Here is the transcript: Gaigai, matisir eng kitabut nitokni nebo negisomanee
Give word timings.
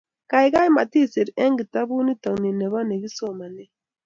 Gaigai, 0.31 0.69
matisir 0.75 1.27
eng 1.43 1.55
kitabut 1.59 2.03
nitokni 2.05 2.49
nebo 2.59 2.77
negisomanee 2.87 3.69